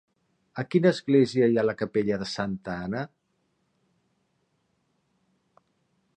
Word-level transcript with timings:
A 0.61 0.63
quina 0.75 0.91
església 0.95 1.49
hi 1.51 1.59
ha 1.59 1.65
la 1.69 1.75
capella 1.81 2.17
de 2.23 2.29
Santa 2.31 2.81
Anna? 2.87 3.05